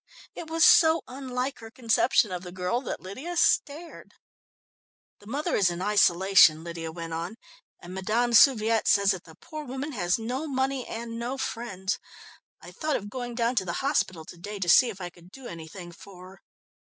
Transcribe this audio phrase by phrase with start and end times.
[0.33, 4.15] It was so unlike her conception of the girl, that Lydia stared.
[5.19, 7.35] "The mother is in isolation," Lydia went on,
[7.79, 11.99] "and Madame Souviet says that the poor woman has no money and no friends.
[12.61, 15.29] I thought of going down to the hospital to day to see if I could
[15.29, 16.41] do anything for her."